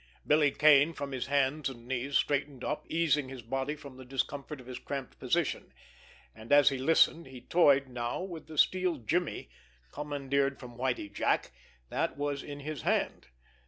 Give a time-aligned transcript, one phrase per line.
[0.25, 4.59] Billy Kane, from his hands and knees, straightened up, easing his body from the discomfort
[4.59, 5.73] of his cramped position;
[6.33, 9.47] and, as he listened, he toyed now with the steel jimmy,
[9.91, 11.51] commandeered from Whitie Jack,
[11.91, 13.27] that was in his hand.